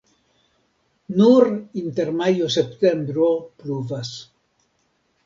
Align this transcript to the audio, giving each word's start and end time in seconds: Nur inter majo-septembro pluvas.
Nur 1.19 1.45
inter 1.81 2.11
majo-septembro 2.21 3.29
pluvas. 3.61 4.11